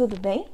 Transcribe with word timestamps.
tudo 0.00 0.18
bem? 0.18 0.46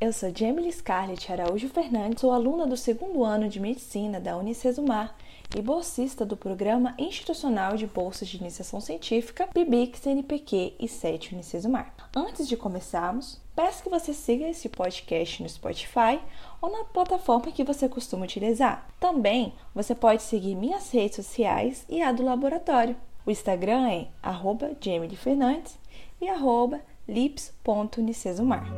Eu 0.00 0.14
sou 0.14 0.32
Jamie 0.34 0.72
Scarlett 0.72 1.30
Araújo 1.30 1.68
Fernandes, 1.68 2.22
sou 2.22 2.32
aluna 2.32 2.66
do 2.66 2.74
segundo 2.74 3.22
ano 3.22 3.46
de 3.46 3.60
Medicina 3.60 4.18
da 4.18 4.34
Unicesumar 4.34 5.14
e 5.54 5.60
bolsista 5.60 6.24
do 6.24 6.38
Programa 6.38 6.94
Institucional 6.96 7.76
de 7.76 7.86
Bolsas 7.86 8.28
de 8.28 8.38
Iniciação 8.38 8.80
Científica 8.80 9.46
PIBIC, 9.46 9.98
CNPq 9.98 10.74
e 10.80 10.88
7 10.88 11.34
Unicesumar. 11.34 11.92
Antes 12.16 12.48
de 12.48 12.56
começarmos, 12.56 13.38
peço 13.54 13.82
que 13.82 13.90
você 13.90 14.14
siga 14.14 14.48
esse 14.48 14.70
podcast 14.70 15.42
no 15.42 15.48
Spotify 15.50 16.18
ou 16.58 16.72
na 16.72 16.84
plataforma 16.84 17.52
que 17.52 17.64
você 17.64 17.90
costuma 17.90 18.24
utilizar. 18.24 18.88
Também 18.98 19.52
você 19.74 19.94
pode 19.94 20.22
seguir 20.22 20.54
minhas 20.54 20.90
redes 20.90 21.16
sociais 21.16 21.84
e 21.90 22.00
a 22.00 22.10
do 22.10 22.24
laboratório. 22.24 22.96
O 23.26 23.30
Instagram 23.30 23.86
é 23.90 24.08
arroba 24.22 24.70
Fernandes 25.14 25.78
e 26.22 26.26
arroba 26.26 26.80
lips.unicesumar. 27.08 28.70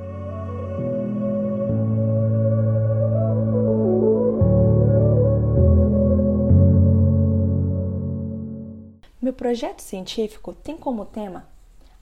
Meu 9.20 9.32
projeto 9.32 9.80
científico 9.80 10.54
tem 10.54 10.76
como 10.76 11.04
tema 11.04 11.48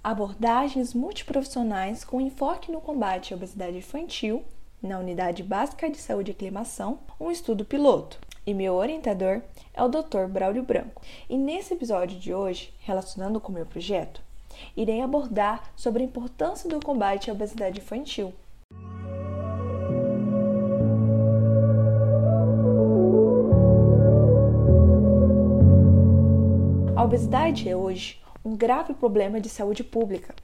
abordagens 0.05 0.95
multiprofissionais 0.95 2.05
com 2.05 2.21
enfoque 2.21 2.71
no 2.71 2.81
combate 2.81 3.33
à 3.33 3.37
obesidade 3.37 3.79
infantil 3.79 4.45
na 4.83 4.99
Unidade 4.99 5.43
Básica 5.43 5.91
de 5.91 5.99
Saúde 5.99 6.31
e 6.31 6.35
Aclimação, 6.35 7.01
um 7.19 7.31
estudo 7.31 7.65
piloto. 7.65 8.19
E 8.47 8.55
meu 8.55 8.75
orientador 8.75 9.43
é 9.75 9.83
o 9.83 9.89
Dr. 9.89 10.27
Braulio 10.29 10.63
Branco. 10.63 11.03
E 11.29 11.37
nesse 11.37 11.75
episódio 11.75 12.19
de 12.19 12.33
hoje, 12.33 12.73
relacionando 12.81 13.41
com 13.41 13.51
o 13.51 13.55
meu 13.55 13.67
projeto, 13.67 14.23
irei 14.77 15.01
abordar 15.01 15.71
sobre 15.77 16.03
a 16.03 16.07
importância 16.07 16.69
do 16.69 16.85
combate 16.85 17.31
à 17.31 17.33
obesidade 17.33 17.81
infantil. 17.81 18.33
A 26.97 27.05
obesidade 27.05 27.69
é 27.69 27.77
hoje 27.77 28.21
um 28.45 28.57
grave 28.57 28.95
problema 28.95 29.41
de 29.41 29.49
saúde 29.49 29.85
pública 29.85 30.35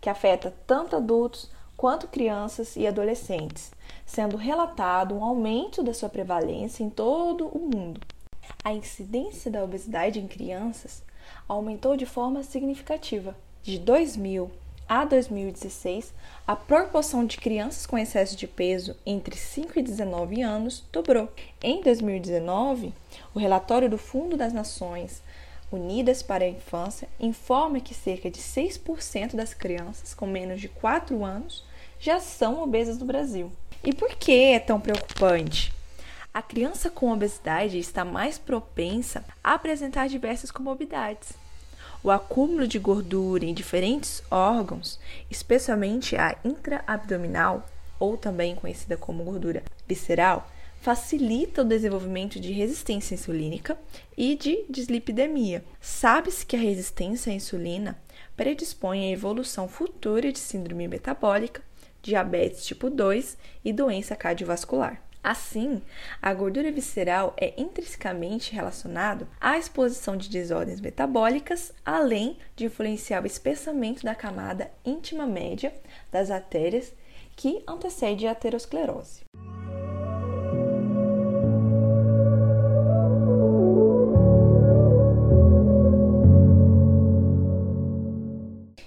que 0.00 0.10
afeta 0.10 0.52
tanto 0.66 0.96
adultos 0.96 1.48
quanto 1.76 2.08
crianças 2.08 2.76
e 2.76 2.86
adolescentes, 2.86 3.72
sendo 4.04 4.36
relatado 4.36 5.14
um 5.14 5.24
aumento 5.24 5.82
da 5.82 5.94
sua 5.94 6.08
prevalência 6.08 6.82
em 6.82 6.90
todo 6.90 7.46
o 7.46 7.60
mundo. 7.60 8.00
A 8.64 8.72
incidência 8.72 9.50
da 9.50 9.62
obesidade 9.62 10.18
em 10.18 10.26
crianças 10.26 11.02
aumentou 11.48 11.96
de 11.96 12.04
forma 12.04 12.42
significativa. 12.42 13.34
De 13.62 13.78
2000 13.78 14.50
a 14.88 15.04
2016, 15.04 16.12
a 16.44 16.56
proporção 16.56 17.24
de 17.24 17.36
crianças 17.36 17.86
com 17.86 17.96
excesso 17.96 18.36
de 18.36 18.48
peso 18.48 18.96
entre 19.06 19.36
5 19.36 19.78
e 19.78 19.82
19 19.82 20.42
anos 20.42 20.84
dobrou. 20.92 21.28
Em 21.62 21.80
2019, 21.80 22.92
o 23.32 23.38
relatório 23.38 23.88
do 23.88 23.96
Fundo 23.96 24.36
das 24.36 24.52
Nações 24.52 25.22
Unidas 25.70 26.24
para 26.24 26.44
a 26.44 26.48
Infância 26.48 27.08
informa 27.20 27.78
que 27.78 27.94
cerca 27.94 28.28
de 28.28 28.40
6% 28.40 29.36
das 29.36 29.54
crianças 29.54 30.12
com 30.12 30.26
menos 30.26 30.60
de 30.60 30.68
4 30.68 31.24
anos 31.24 31.64
já 32.00 32.18
são 32.18 32.64
obesas 32.64 32.98
no 32.98 33.06
Brasil. 33.06 33.52
E 33.84 33.94
por 33.94 34.08
que 34.16 34.32
é 34.32 34.58
tão 34.58 34.80
preocupante? 34.80 35.72
A 36.34 36.42
criança 36.42 36.90
com 36.90 37.12
obesidade 37.12 37.78
está 37.78 38.04
mais 38.04 38.38
propensa 38.38 39.24
a 39.42 39.54
apresentar 39.54 40.08
diversas 40.08 40.50
comorbidades. 40.50 41.40
O 42.04 42.10
acúmulo 42.10 42.66
de 42.66 42.80
gordura 42.80 43.44
em 43.44 43.54
diferentes 43.54 44.24
órgãos, 44.28 44.98
especialmente 45.30 46.16
a 46.16 46.36
intraabdominal, 46.44 47.64
ou 48.00 48.16
também 48.16 48.56
conhecida 48.56 48.96
como 48.96 49.22
gordura 49.22 49.62
visceral, 49.86 50.50
facilita 50.80 51.62
o 51.62 51.64
desenvolvimento 51.64 52.40
de 52.40 52.50
resistência 52.50 53.14
insulínica 53.14 53.78
e 54.16 54.34
de 54.34 54.64
dislipidemia. 54.68 55.64
Sabe-se 55.80 56.44
que 56.44 56.56
a 56.56 56.58
resistência 56.58 57.32
à 57.32 57.36
insulina 57.36 57.96
predispõe 58.36 59.06
à 59.06 59.10
evolução 59.12 59.68
futura 59.68 60.32
de 60.32 60.40
síndrome 60.40 60.88
metabólica, 60.88 61.62
diabetes 62.02 62.66
tipo 62.66 62.90
2 62.90 63.38
e 63.64 63.72
doença 63.72 64.16
cardiovascular. 64.16 65.00
Assim, 65.22 65.80
a 66.20 66.34
gordura 66.34 66.72
visceral 66.72 67.32
é 67.36 67.54
intrinsecamente 67.56 68.52
relacionada 68.52 69.28
à 69.40 69.56
exposição 69.56 70.16
de 70.16 70.28
desordens 70.28 70.80
metabólicas, 70.80 71.72
além 71.84 72.38
de 72.56 72.64
influenciar 72.64 73.22
o 73.22 73.26
espessamento 73.26 74.02
da 74.02 74.16
camada 74.16 74.72
íntima 74.84 75.24
média 75.24 75.72
das 76.10 76.28
artérias 76.28 76.92
que 77.36 77.62
antecede 77.68 78.26
a 78.26 78.32
aterosclerose. 78.32 79.22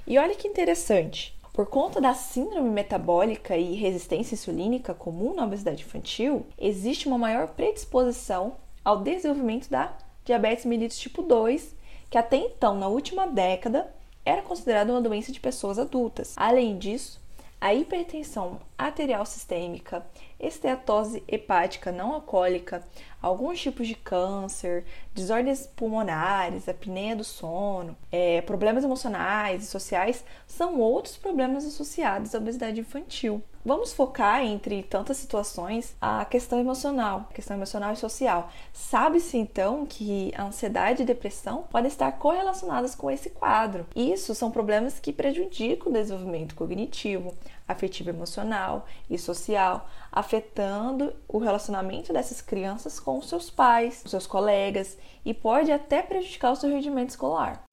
E 0.08 0.20
olha 0.20 0.36
que 0.36 0.48
interessante, 0.48 1.35
por 1.56 1.68
conta 1.68 2.02
da 2.02 2.14
síndrome 2.14 2.70
metabólica 2.70 3.56
e 3.56 3.76
resistência 3.76 4.36
insulínica 4.36 4.94
comum 4.94 5.34
na 5.34 5.46
obesidade 5.46 5.84
infantil, 5.84 6.46
existe 6.58 7.08
uma 7.08 7.18
maior 7.18 7.48
predisposição 7.48 8.58
ao 8.84 8.98
desenvolvimento 8.98 9.70
da 9.70 9.98
diabetes 10.26 10.66
mellitus 10.66 11.00
tipo 11.00 11.22
2, 11.22 11.74
que 12.10 12.18
até 12.18 12.36
então, 12.36 12.78
na 12.78 12.90
última 12.90 13.26
década, 13.26 13.90
era 14.26 14.42
considerada 14.42 14.92
uma 14.92 15.02
doença 15.02 15.32
de 15.32 15.40
pessoas 15.40 15.80
adultas. 15.80 16.34
Além 16.36 16.78
disso, 16.78 17.22
a 17.62 17.74
hipertensão 17.74 18.60
arterial 18.78 19.26
sistêmica, 19.26 20.06
esteatose 20.48 21.24
hepática 21.28 21.92
não 21.92 22.14
alcoólica, 22.14 22.84
alguns 23.22 23.60
tipos 23.60 23.88
de 23.88 23.96
câncer, 23.96 24.86
desordens 25.14 25.68
pulmonares, 25.76 26.70
apneia 26.70 27.16
do 27.16 27.24
sono, 27.24 27.98
é, 28.12 28.42
problemas 28.42 28.84
emocionais 28.84 29.64
e 29.64 29.68
sociais 29.68 30.24
são 30.46 30.80
outros 30.80 31.18
problemas 31.18 31.66
associados 31.66 32.36
à 32.36 32.38
obesidade 32.38 32.80
infantil. 32.80 33.44
Vamos 33.68 33.94
focar, 33.94 34.46
entre 34.46 34.84
tantas 34.84 35.18
situações, 35.18 35.96
a 36.00 36.24
questão 36.24 36.60
emocional, 36.60 37.26
a 37.28 37.34
questão 37.34 37.58
emocional 37.58 37.94
e 37.94 37.98
social. 37.98 38.52
Sabe-se 38.72 39.38
então 39.38 39.88
que 39.88 40.32
a 40.38 40.44
ansiedade 40.44 41.02
e 41.02 41.06
depressão 41.06 41.64
podem 41.72 41.88
estar 41.88 42.12
correlacionadas 42.12 42.94
com 42.94 43.10
esse 43.10 43.32
quadro. 43.32 43.88
Isso 43.96 44.36
são 44.36 44.52
problemas 44.52 45.00
que 45.00 45.12
prejudicam 45.12 45.90
o 45.90 45.94
desenvolvimento 45.94 46.54
cognitivo, 46.54 47.34
afetivo 47.68 48.10
emocional 48.10 48.86
e 49.10 49.18
social, 49.18 49.90
afetando 50.12 51.14
o 51.28 51.38
relacionamento 51.38 52.14
dessas 52.14 52.42
crianças 52.42 53.00
com 53.00 53.22
seus 53.22 53.50
pais, 53.50 54.04
seus 54.06 54.28
colegas 54.28 54.98
e 55.24 55.34
pode 55.34 55.72
até 55.72 56.02
prejudicar 56.02 56.52
o 56.52 56.56
seu 56.56 56.70
rendimento 56.70 57.10
escolar. 57.10 57.64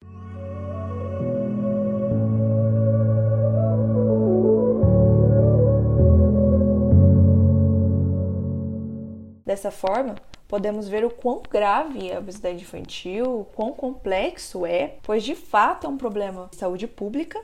Dessa 9.45 9.69
forma, 9.69 10.15
podemos 10.47 10.87
ver 10.87 11.05
o 11.05 11.11
quão 11.11 11.41
grave 11.47 12.09
é 12.09 12.15
a 12.15 12.19
obesidade 12.19 12.61
infantil, 12.61 13.41
o 13.41 13.45
quão 13.45 13.71
complexo 13.73 14.65
é, 14.65 14.95
pois 15.03 15.23
de 15.23 15.35
fato 15.35 15.85
é 15.85 15.89
um 15.89 15.97
problema 15.97 16.47
de 16.49 16.57
saúde 16.57 16.87
pública 16.87 17.39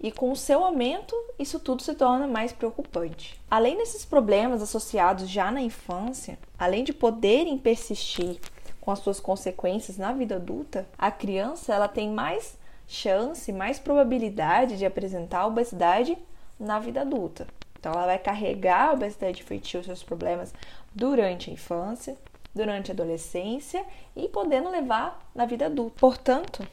e 0.00 0.12
com 0.12 0.30
o 0.30 0.36
seu 0.36 0.62
aumento, 0.62 1.14
isso 1.38 1.58
tudo 1.58 1.82
se 1.82 1.94
torna 1.94 2.26
mais 2.26 2.52
preocupante. 2.52 3.40
Além 3.50 3.76
desses 3.76 4.04
problemas 4.04 4.62
associados 4.62 5.28
já 5.28 5.50
na 5.50 5.60
infância, 5.60 6.38
além 6.58 6.84
de 6.84 6.92
poderem 6.92 7.58
persistir 7.58 8.38
com 8.80 8.92
as 8.92 9.00
suas 9.00 9.18
consequências 9.18 9.98
na 9.98 10.12
vida 10.12 10.36
adulta, 10.36 10.86
a 10.96 11.10
criança 11.10 11.74
ela 11.74 11.88
tem 11.88 12.10
mais 12.10 12.56
chance, 12.86 13.52
mais 13.52 13.78
probabilidade 13.78 14.78
de 14.78 14.86
apresentar 14.86 15.46
obesidade 15.46 16.16
na 16.58 16.78
vida 16.78 17.02
adulta. 17.02 17.46
Então 17.78 17.92
ela 17.92 18.06
vai 18.06 18.18
carregar 18.18 18.88
a 18.88 18.92
obesidade 18.92 19.42
infantil, 19.42 19.84
seus 19.84 20.02
problemas 20.02 20.54
durante 20.94 21.50
a 21.50 21.52
infância, 21.52 22.16
durante 22.54 22.90
a 22.90 22.94
adolescência 22.94 23.84
e 24.16 24.28
podendo 24.28 24.70
levar 24.70 25.30
na 25.34 25.44
vida 25.44 25.66
adulta. 25.66 25.96
Portanto, 25.98 26.66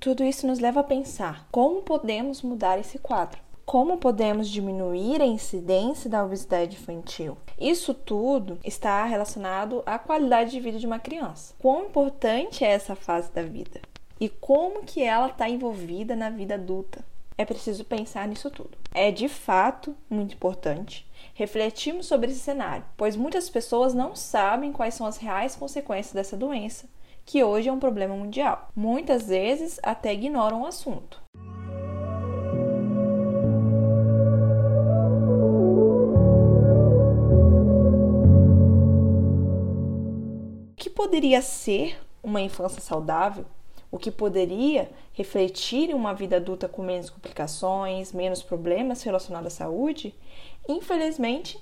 tudo 0.00 0.22
isso 0.22 0.46
nos 0.46 0.60
leva 0.60 0.80
a 0.80 0.84
pensar 0.84 1.48
como 1.50 1.82
podemos 1.82 2.40
mudar 2.42 2.78
esse 2.78 2.98
quadro. 2.98 3.40
Como 3.66 3.98
podemos 3.98 4.48
diminuir 4.48 5.20
a 5.20 5.26
incidência 5.26 6.08
da 6.08 6.24
obesidade 6.24 6.76
infantil? 6.76 7.36
Isso 7.58 7.92
tudo 7.92 8.58
está 8.64 9.04
relacionado 9.04 9.82
à 9.84 9.98
qualidade 9.98 10.52
de 10.52 10.60
vida 10.60 10.78
de 10.78 10.86
uma 10.86 11.00
criança. 11.00 11.52
Quão 11.58 11.86
importante 11.86 12.64
é 12.64 12.68
essa 12.68 12.94
fase 12.94 13.30
da 13.32 13.42
vida? 13.42 13.80
E 14.20 14.28
como 14.28 14.84
que 14.84 15.02
ela 15.02 15.26
está 15.26 15.48
envolvida 15.48 16.16
na 16.16 16.30
vida 16.30 16.54
adulta? 16.54 17.04
É 17.36 17.44
preciso 17.44 17.84
pensar 17.84 18.26
nisso 18.26 18.50
tudo. 18.50 18.78
É 18.94 19.10
de 19.10 19.28
fato 19.28 19.94
muito 20.08 20.34
importante 20.34 21.06
refletirmos 21.34 22.06
sobre 22.06 22.30
esse 22.30 22.40
cenário, 22.40 22.84
pois 22.96 23.16
muitas 23.16 23.50
pessoas 23.50 23.94
não 23.94 24.14
sabem 24.14 24.72
quais 24.72 24.94
são 24.94 25.06
as 25.06 25.18
reais 25.18 25.54
consequências 25.54 26.14
dessa 26.14 26.36
doença 26.36 26.88
que 27.28 27.44
hoje 27.44 27.68
é 27.68 27.72
um 27.72 27.78
problema 27.78 28.16
mundial. 28.16 28.70
Muitas 28.74 29.28
vezes 29.28 29.78
até 29.82 30.14
ignoram 30.14 30.62
o 30.62 30.66
assunto. 30.66 31.20
O 40.72 40.74
que 40.74 40.88
poderia 40.88 41.42
ser 41.42 42.00
uma 42.22 42.40
infância 42.40 42.80
saudável? 42.80 43.44
o 43.90 43.96
que 43.96 44.10
poderia 44.10 44.90
refletir 45.14 45.88
em 45.88 45.94
uma 45.94 46.12
vida 46.12 46.36
adulta 46.36 46.68
com 46.68 46.82
menos 46.82 47.08
complicações, 47.08 48.12
menos 48.12 48.42
problemas 48.42 49.02
relacionados 49.02 49.54
à 49.54 49.56
saúde, 49.64 50.14
infelizmente 50.68 51.58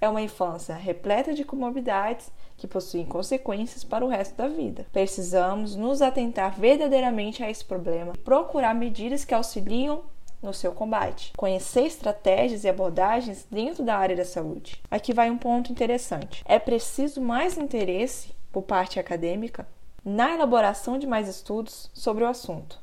é 0.00 0.08
uma 0.08 0.22
infância 0.22 0.74
repleta 0.74 1.32
de 1.32 1.44
comorbidades 1.44 2.30
que 2.56 2.66
possuem 2.66 3.04
consequências 3.04 3.84
para 3.84 4.04
o 4.04 4.08
resto 4.08 4.36
da 4.36 4.48
vida. 4.48 4.86
Precisamos 4.92 5.74
nos 5.74 6.02
atentar 6.02 6.58
verdadeiramente 6.58 7.42
a 7.42 7.50
esse 7.50 7.64
problema 7.64 8.12
e 8.14 8.18
procurar 8.18 8.74
medidas 8.74 9.24
que 9.24 9.34
auxiliam 9.34 10.02
no 10.42 10.52
seu 10.52 10.72
combate. 10.72 11.32
Conhecer 11.36 11.86
estratégias 11.86 12.64
e 12.64 12.68
abordagens 12.68 13.46
dentro 13.50 13.82
da 13.82 13.96
área 13.96 14.16
da 14.16 14.24
saúde. 14.24 14.82
Aqui 14.90 15.12
vai 15.12 15.30
um 15.30 15.38
ponto 15.38 15.72
interessante. 15.72 16.42
É 16.46 16.58
preciso 16.58 17.20
mais 17.20 17.56
interesse 17.56 18.34
por 18.52 18.62
parte 18.62 18.98
acadêmica 18.98 19.66
na 20.04 20.32
elaboração 20.32 20.98
de 20.98 21.06
mais 21.06 21.28
estudos 21.28 21.90
sobre 21.92 22.22
o 22.22 22.28
assunto. 22.28 22.78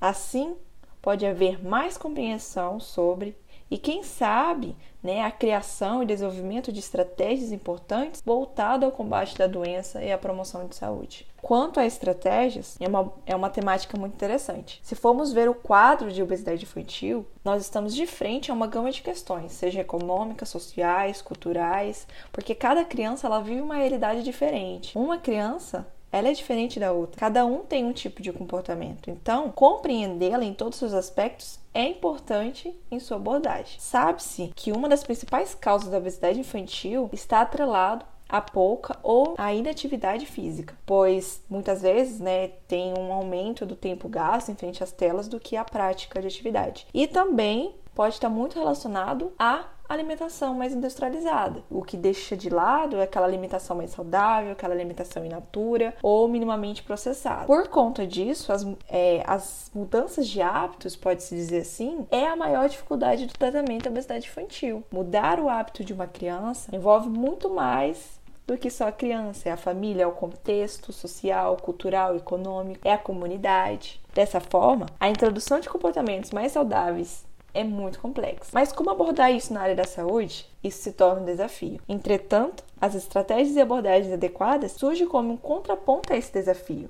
Assim, 0.00 0.54
pode 1.00 1.24
haver 1.24 1.64
mais 1.64 1.96
compreensão 1.96 2.78
sobre 2.78 3.36
e 3.72 3.78
quem 3.78 4.02
sabe 4.02 4.76
né, 5.02 5.22
a 5.22 5.30
criação 5.30 6.02
e 6.02 6.06
desenvolvimento 6.06 6.70
de 6.70 6.78
estratégias 6.78 7.52
importantes 7.52 8.22
voltadas 8.22 8.84
ao 8.84 8.92
combate 8.94 9.34
da 9.38 9.46
doença 9.46 10.04
e 10.04 10.12
à 10.12 10.18
promoção 10.18 10.66
de 10.66 10.76
saúde. 10.76 11.26
Quanto 11.40 11.80
a 11.80 11.86
estratégias, 11.86 12.76
é 12.78 12.86
uma, 12.86 13.10
é 13.24 13.34
uma 13.34 13.48
temática 13.48 13.96
muito 13.96 14.12
interessante. 14.12 14.78
Se 14.82 14.94
formos 14.94 15.32
ver 15.32 15.48
o 15.48 15.54
quadro 15.54 16.12
de 16.12 16.22
obesidade 16.22 16.64
infantil, 16.64 17.26
nós 17.42 17.62
estamos 17.62 17.94
de 17.94 18.06
frente 18.06 18.50
a 18.50 18.54
uma 18.54 18.66
gama 18.66 18.90
de 18.90 19.00
questões, 19.00 19.52
seja 19.52 19.80
econômicas, 19.80 20.50
sociais, 20.50 21.22
culturais, 21.22 22.06
porque 22.30 22.54
cada 22.54 22.84
criança 22.84 23.26
ela 23.26 23.40
vive 23.40 23.62
uma 23.62 23.76
realidade 23.76 24.22
diferente. 24.22 24.98
Uma 24.98 25.16
criança 25.16 25.86
ela 26.12 26.28
é 26.28 26.32
diferente 26.32 26.78
da 26.78 26.92
outra. 26.92 27.18
Cada 27.18 27.44
um 27.46 27.60
tem 27.60 27.84
um 27.84 27.92
tipo 27.92 28.22
de 28.22 28.32
comportamento. 28.32 29.10
Então, 29.10 29.50
compreendê-la 29.50 30.44
em 30.44 30.52
todos 30.54 30.82
os 30.82 30.92
aspectos 30.92 31.58
é 31.74 31.84
importante 31.84 32.72
em 32.90 33.00
sua 33.00 33.16
abordagem. 33.16 33.76
Sabe-se 33.78 34.52
que 34.54 34.70
uma 34.70 34.88
das 34.88 35.02
principais 35.02 35.54
causas 35.54 35.90
da 35.90 35.96
obesidade 35.96 36.38
infantil 36.38 37.08
está 37.12 37.40
atrelado 37.40 38.04
a 38.28 38.40
pouca 38.40 38.98
ou 39.02 39.34
a 39.36 39.52
inatividade 39.52 40.24
física, 40.24 40.74
pois 40.86 41.42
muitas 41.50 41.82
vezes, 41.82 42.18
né, 42.18 42.48
tem 42.66 42.94
um 42.98 43.12
aumento 43.12 43.66
do 43.66 43.76
tempo 43.76 44.08
gasto 44.08 44.50
em 44.50 44.54
frente 44.54 44.82
às 44.82 44.90
telas 44.90 45.28
do 45.28 45.38
que 45.38 45.54
a 45.54 45.64
prática 45.64 46.18
de 46.18 46.28
atividade. 46.28 46.86
E 46.94 47.06
também 47.06 47.74
pode 47.94 48.14
estar 48.14 48.28
muito 48.28 48.58
relacionado 48.58 49.32
à 49.38 49.64
alimentação 49.88 50.54
mais 50.54 50.72
industrializada. 50.72 51.62
O 51.70 51.82
que 51.82 51.96
deixa 51.96 52.36
de 52.36 52.48
lado 52.48 52.96
é 52.96 53.02
aquela 53.02 53.26
alimentação 53.26 53.76
mais 53.76 53.90
saudável, 53.90 54.52
aquela 54.52 54.74
alimentação 54.74 55.24
in 55.24 55.28
natura 55.28 55.94
ou 56.02 56.26
minimamente 56.28 56.82
processada. 56.82 57.46
Por 57.46 57.68
conta 57.68 58.06
disso, 58.06 58.52
as, 58.52 58.66
é, 58.88 59.22
as 59.26 59.70
mudanças 59.74 60.26
de 60.26 60.40
hábitos, 60.40 60.96
pode-se 60.96 61.34
dizer 61.34 61.60
assim, 61.60 62.06
é 62.10 62.26
a 62.26 62.36
maior 62.36 62.68
dificuldade 62.68 63.26
do 63.26 63.32
tratamento 63.34 63.84
da 63.84 63.90
obesidade 63.90 64.26
infantil. 64.26 64.82
Mudar 64.90 65.38
o 65.38 65.48
hábito 65.48 65.84
de 65.84 65.92
uma 65.92 66.06
criança 66.06 66.74
envolve 66.74 67.08
muito 67.08 67.50
mais 67.50 68.20
do 68.46 68.58
que 68.58 68.70
só 68.70 68.88
a 68.88 68.92
criança, 68.92 69.48
é 69.48 69.52
a 69.52 69.56
família, 69.56 70.02
é 70.02 70.06
o 70.06 70.12
contexto 70.12 70.92
social, 70.92 71.56
cultural, 71.56 72.16
econômico, 72.16 72.80
é 72.86 72.92
a 72.92 72.98
comunidade. 72.98 74.00
Dessa 74.12 74.40
forma, 74.40 74.86
a 74.98 75.08
introdução 75.08 75.60
de 75.60 75.68
comportamentos 75.68 76.32
mais 76.32 76.52
saudáveis 76.52 77.24
é 77.54 77.64
muito 77.64 77.98
complexo. 77.98 78.50
Mas 78.52 78.72
como 78.72 78.90
abordar 78.90 79.32
isso 79.32 79.52
na 79.52 79.60
área 79.60 79.74
da 79.74 79.84
saúde? 79.84 80.46
Isso 80.62 80.82
se 80.82 80.92
torna 80.92 81.22
um 81.22 81.24
desafio. 81.24 81.80
Entretanto, 81.88 82.64
as 82.80 82.94
estratégias 82.94 83.56
e 83.56 83.60
abordagens 83.60 84.12
adequadas 84.12 84.72
surgem 84.72 85.06
como 85.06 85.32
um 85.32 85.36
contraponto 85.36 86.12
a 86.12 86.16
esse 86.16 86.32
desafio. 86.32 86.88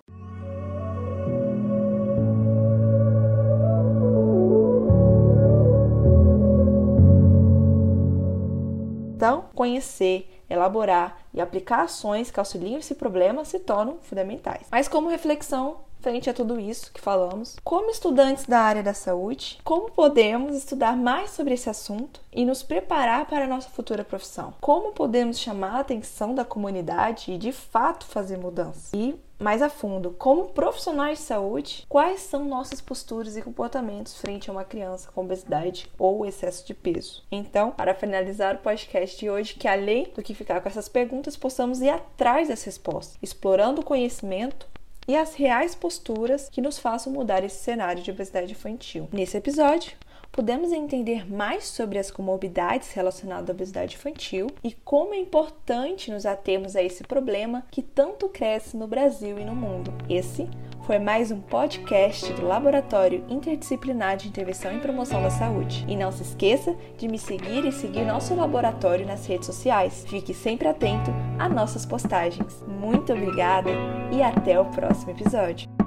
Então, 9.22 9.44
conhecer, 9.54 10.28
elaborar 10.50 11.16
e 11.32 11.40
aplicar 11.40 11.82
ações 11.82 12.28
que 12.28 12.40
auxiliam 12.40 12.78
esse 12.78 12.96
problema 12.96 13.44
se 13.44 13.60
tornam 13.60 13.98
fundamentais. 14.02 14.66
Mas 14.68 14.88
como 14.88 15.08
reflexão, 15.08 15.76
frente 16.02 16.28
a 16.28 16.34
tudo 16.34 16.58
isso 16.58 16.92
que 16.92 17.00
falamos, 17.00 17.56
como 17.62 17.90
estudantes 17.90 18.44
da 18.44 18.58
área 18.58 18.82
da 18.82 18.92
saúde, 18.92 19.60
como 19.62 19.90
podemos 19.90 20.56
estudar 20.56 20.96
mais 20.96 21.30
sobre 21.30 21.54
esse 21.54 21.70
assunto 21.70 22.20
e 22.32 22.44
nos 22.44 22.62
preparar 22.62 23.26
para 23.26 23.44
a 23.44 23.48
nossa 23.48 23.70
futura 23.70 24.04
profissão? 24.04 24.52
Como 24.60 24.92
podemos 24.92 25.38
chamar 25.38 25.76
a 25.76 25.80
atenção 25.80 26.34
da 26.34 26.44
comunidade 26.44 27.30
e 27.30 27.38
de 27.38 27.52
fato 27.52 28.04
fazer 28.04 28.36
mudanças? 28.36 28.90
E 28.92 29.14
mais 29.38 29.60
a 29.60 29.68
fundo, 29.68 30.14
como 30.18 30.46
profissionais 30.46 31.18
de 31.18 31.24
saúde, 31.24 31.84
quais 31.88 32.20
são 32.20 32.44
nossas 32.44 32.80
posturas 32.80 33.36
e 33.36 33.42
comportamentos 33.42 34.16
frente 34.16 34.48
a 34.48 34.52
uma 34.52 34.64
criança 34.64 35.10
com 35.12 35.22
obesidade 35.22 35.90
ou 35.98 36.24
excesso 36.24 36.64
de 36.64 36.72
peso. 36.72 37.24
Então, 37.30 37.72
para 37.72 37.94
finalizar 37.94 38.54
o 38.54 38.58
podcast 38.58 39.18
de 39.18 39.28
hoje, 39.28 39.54
que 39.54 39.66
além 39.66 40.04
do 40.14 40.22
que 40.22 40.34
ficar 40.34 40.60
com 40.60 40.68
essas 40.68 40.88
perguntas, 40.88 41.36
possamos 41.36 41.80
ir 41.80 41.90
atrás 41.90 42.48
das 42.48 42.62
respostas, 42.62 43.18
explorando 43.20 43.80
o 43.80 43.84
conhecimento 43.84 44.66
e 45.06 45.16
as 45.16 45.34
reais 45.34 45.74
posturas 45.74 46.48
que 46.48 46.60
nos 46.60 46.78
façam 46.78 47.12
mudar 47.12 47.44
esse 47.44 47.62
cenário 47.62 48.02
de 48.02 48.10
obesidade 48.10 48.52
infantil. 48.52 49.08
Nesse 49.12 49.36
episódio, 49.36 49.92
podemos 50.32 50.72
entender 50.72 51.30
mais 51.30 51.64
sobre 51.64 51.98
as 51.98 52.10
comorbidades 52.10 52.92
relacionadas 52.92 53.50
à 53.50 53.52
obesidade 53.52 53.96
infantil 53.96 54.46
e 54.64 54.72
como 54.72 55.12
é 55.12 55.18
importante 55.18 56.10
nos 56.10 56.24
atermos 56.24 56.74
a 56.74 56.82
esse 56.82 57.04
problema 57.04 57.64
que 57.70 57.82
tanto 57.82 58.28
cresce 58.28 58.76
no 58.76 58.86
Brasil 58.86 59.38
e 59.38 59.44
no 59.44 59.54
mundo. 59.54 59.92
Esse 60.08 60.48
foi 60.82 60.98
mais 60.98 61.30
um 61.30 61.40
podcast 61.40 62.32
do 62.32 62.46
Laboratório 62.46 63.24
Interdisciplinar 63.28 64.16
de 64.16 64.28
Intervenção 64.28 64.74
e 64.74 64.80
Promoção 64.80 65.22
da 65.22 65.30
Saúde. 65.30 65.84
E 65.88 65.96
não 65.96 66.10
se 66.10 66.22
esqueça 66.22 66.76
de 66.98 67.08
me 67.08 67.18
seguir 67.18 67.64
e 67.64 67.72
seguir 67.72 68.04
nosso 68.04 68.34
laboratório 68.34 69.06
nas 69.06 69.26
redes 69.26 69.46
sociais. 69.46 70.04
Fique 70.08 70.34
sempre 70.34 70.68
atento 70.68 71.10
a 71.38 71.48
nossas 71.48 71.86
postagens. 71.86 72.64
Muito 72.66 73.12
obrigada 73.12 73.70
e 74.10 74.22
até 74.22 74.58
o 74.58 74.64
próximo 74.66 75.12
episódio. 75.12 75.81